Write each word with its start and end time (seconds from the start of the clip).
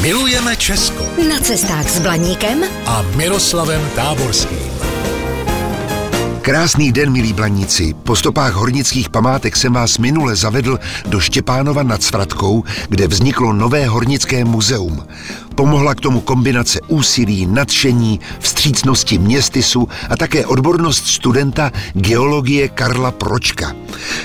Milujeme 0.00 0.56
Česko 0.56 1.04
Na 1.28 1.40
cestách 1.40 1.88
s 1.88 1.98
Blaníkem 1.98 2.64
a 2.86 3.02
Miroslavem 3.16 3.90
Táborským. 3.96 4.58
Krásný 6.40 6.92
den, 6.92 7.12
milí 7.12 7.32
blaníci. 7.32 7.94
Po 8.04 8.16
stopách 8.16 8.52
hornických 8.52 9.08
památek 9.08 9.56
jsem 9.56 9.72
vás 9.72 9.98
minule 9.98 10.36
zavedl 10.36 10.78
do 11.06 11.20
Štěpánova 11.20 11.82
nad 11.82 12.02
Svratkou, 12.02 12.64
kde 12.88 13.08
vzniklo 13.08 13.52
nové 13.52 13.86
hornické 13.86 14.44
muzeum. 14.44 15.06
Pomohla 15.54 15.94
k 15.94 16.00
tomu 16.00 16.20
kombinace 16.20 16.80
úsilí, 16.88 17.46
nadšení, 17.46 18.20
vstřícnosti 18.38 19.18
městysu 19.18 19.88
a 20.10 20.16
také 20.16 20.46
odbornost 20.46 21.06
studenta 21.06 21.72
geologie 21.92 22.68
Karla 22.68 23.10
Pročka. 23.10 23.72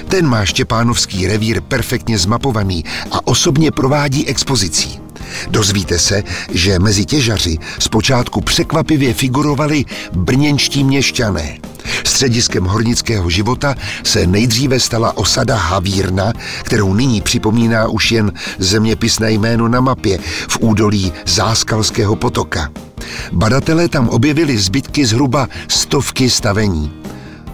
Ten 0.08 0.28
má 0.28 0.46
Štěpánovský 0.46 1.28
revír 1.28 1.62
perfektně 1.62 2.18
zmapovaný 2.18 2.86
a 3.12 3.28
osobně 3.28 3.72
provádí 3.72 4.28
expozicí. 4.28 5.09
Dozvíte 5.50 6.00
se, 6.00 6.24
že 6.52 6.80
mezi 6.80 7.06
těžaři 7.06 7.58
zpočátku 7.80 8.42
překvapivě 8.42 9.14
figurovali 9.14 9.86
brněnští 10.14 10.84
měšťané. 10.84 11.58
Střediskem 12.06 12.64
hornického 12.64 13.30
života 13.30 13.76
se 14.04 14.28
nejdříve 14.28 14.80
stala 14.80 15.18
osada 15.18 15.56
Havírna, 15.56 16.34
kterou 16.64 16.94
nyní 16.94 17.22
připomíná 17.22 17.88
už 17.88 18.12
jen 18.12 18.32
zeměpisné 18.58 19.32
jméno 19.32 19.68
na 19.68 19.82
mapě 19.82 20.20
v 20.50 20.58
údolí 20.60 21.14
Záskalského 21.26 22.16
potoka. 22.16 22.70
Badatelé 23.32 23.88
tam 23.88 24.10
objevili 24.10 24.58
zbytky 24.58 25.06
zhruba 25.06 25.48
stovky 25.68 26.30
stavení. 26.30 26.92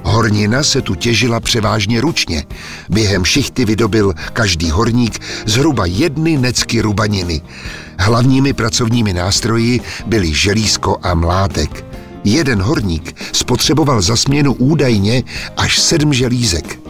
Hornina 0.06 0.64
se 0.64 0.82
tu 0.82 0.96
těžila 0.96 1.40
převážně 1.40 2.02
ručně. 2.02 2.44
Během 2.90 3.26
šichty 3.26 3.66
vydobil 3.66 4.14
každý 4.34 4.70
horník 4.70 5.20
zhruba 5.46 5.86
jedny 5.86 6.38
necky 6.38 6.82
rubaniny. 6.82 7.42
Hlavními 8.00 8.54
pracovními 8.54 9.14
nástroji 9.14 9.82
byly 10.06 10.34
želízko 10.34 10.98
a 11.04 11.14
mlátek. 11.14 11.86
Jeden 12.24 12.62
horník 12.62 13.16
spotřeboval 13.32 14.02
za 14.02 14.16
směnu 14.16 14.54
údajně 14.54 15.24
až 15.58 15.80
sedm 15.80 16.14
želízek. 16.14 16.85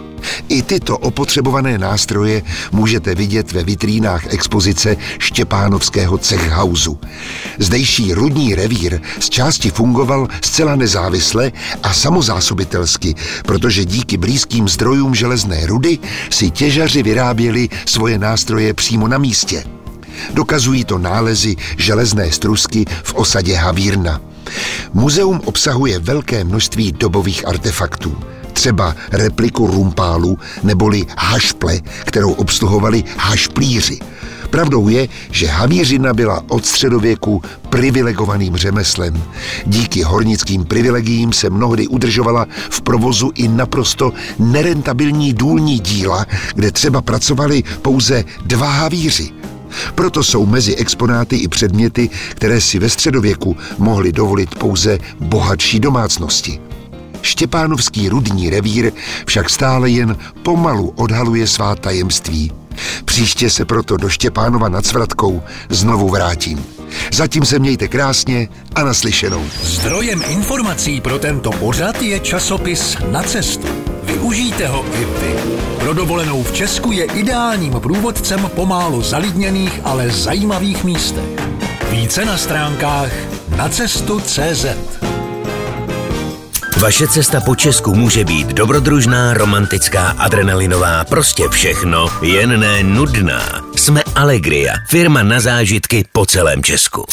I 0.49 0.61
tyto 0.61 0.97
opotřebované 0.97 1.77
nástroje 1.77 2.41
můžete 2.71 3.15
vidět 3.15 3.51
ve 3.51 3.63
vitrínách 3.63 4.33
expozice 4.33 4.97
Štěpánovského 5.19 6.17
cechhausu. 6.17 6.99
Zdejší 7.59 8.13
rudní 8.13 8.55
revír 8.55 9.01
z 9.19 9.29
části 9.29 9.69
fungoval 9.69 10.27
zcela 10.41 10.75
nezávisle 10.75 11.51
a 11.83 11.93
samozásobitelsky, 11.93 13.15
protože 13.45 13.85
díky 13.85 14.17
blízkým 14.17 14.67
zdrojům 14.67 15.15
železné 15.15 15.65
rudy 15.65 15.99
si 16.29 16.51
těžaři 16.51 17.03
vyráběli 17.03 17.69
svoje 17.85 18.19
nástroje 18.19 18.73
přímo 18.73 19.07
na 19.07 19.17
místě. 19.17 19.63
Dokazují 20.33 20.85
to 20.85 20.97
nálezy 20.97 21.55
železné 21.77 22.31
strusky 22.31 22.85
v 23.03 23.13
osadě 23.13 23.55
Havírna. 23.55 24.21
Muzeum 24.93 25.41
obsahuje 25.45 25.99
velké 25.99 26.43
množství 26.43 26.91
dobových 26.91 27.47
artefaktů 27.47 28.17
třeba 28.55 28.95
repliku 29.11 29.67
rumpálu 29.67 30.39
neboli 30.63 31.05
hašple, 31.17 31.79
kterou 32.05 32.31
obsluhovali 32.31 33.03
hašplíři. 33.17 33.99
Pravdou 34.49 34.87
je, 34.87 35.07
že 35.31 35.47
havířina 35.47 36.13
byla 36.13 36.43
od 36.47 36.65
středověku 36.65 37.41
privilegovaným 37.69 38.55
řemeslem. 38.55 39.23
Díky 39.65 40.01
hornickým 40.01 40.65
privilegiím 40.65 41.33
se 41.33 41.49
mnohdy 41.49 41.87
udržovala 41.87 42.47
v 42.69 42.81
provozu 42.81 43.31
i 43.35 43.47
naprosto 43.47 44.13
nerentabilní 44.39 45.33
důlní 45.33 45.79
díla, 45.79 46.25
kde 46.55 46.71
třeba 46.71 47.01
pracovali 47.01 47.63
pouze 47.81 48.23
dva 48.45 48.69
havíři. 48.69 49.31
Proto 49.95 50.23
jsou 50.23 50.45
mezi 50.45 50.75
exponáty 50.75 51.35
i 51.35 51.47
předměty, 51.47 52.09
které 52.29 52.61
si 52.61 52.79
ve 52.79 52.89
středověku 52.89 53.57
mohly 53.77 54.11
dovolit 54.11 54.55
pouze 54.55 54.99
bohatší 55.19 55.79
domácnosti. 55.79 56.59
Štěpánovský 57.25 58.09
rudní 58.09 58.49
revír 58.49 58.91
však 59.25 59.49
stále 59.49 59.89
jen 59.89 60.17
pomalu 60.43 60.93
odhaluje 60.95 61.47
svá 61.47 61.75
tajemství. 61.75 62.51
Příště 63.05 63.49
se 63.49 63.65
proto 63.65 63.97
do 63.97 64.09
Štěpánova 64.09 64.69
nad 64.69 64.85
Svratkou 64.85 65.43
znovu 65.69 66.09
vrátím. 66.09 66.65
Zatím 67.13 67.45
se 67.45 67.59
mějte 67.59 67.87
krásně 67.87 68.47
a 68.75 68.83
naslyšenou. 68.83 69.45
Zdrojem 69.61 70.23
informací 70.29 71.01
pro 71.01 71.19
tento 71.19 71.51
pořad 71.51 72.01
je 72.01 72.19
časopis 72.19 72.97
Na 73.11 73.23
cestu. 73.23 73.67
Využijte 74.03 74.67
ho 74.67 74.85
i 74.85 75.05
vy. 75.05 75.35
Pro 75.79 75.93
dovolenou 75.93 76.43
v 76.43 76.51
Česku 76.51 76.91
je 76.91 77.05
ideálním 77.05 77.73
průvodcem 77.73 78.49
pomálu 78.55 79.01
zalidněných, 79.01 79.79
ale 79.83 80.09
zajímavých 80.09 80.83
místech. 80.83 81.29
Více 81.91 82.25
na 82.25 82.37
stránkách 82.37 83.11
nacestu.cz 83.57 84.65
Vaše 86.81 87.07
cesta 87.07 87.41
po 87.41 87.55
Česku 87.55 87.95
může 87.95 88.23
být 88.25 88.47
dobrodružná, 88.47 89.33
romantická, 89.33 90.09
adrenalinová, 90.17 91.03
prostě 91.03 91.49
všechno, 91.49 92.07
jen 92.21 92.59
ne 92.59 92.83
nudná. 92.83 93.61
Jsme 93.75 94.03
Allegria, 94.15 94.73
firma 94.87 95.23
na 95.23 95.39
zážitky 95.39 96.05
po 96.11 96.25
celém 96.25 96.63
Česku. 96.63 97.05